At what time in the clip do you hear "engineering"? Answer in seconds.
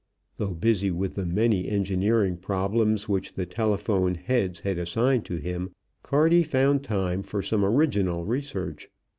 1.69-2.37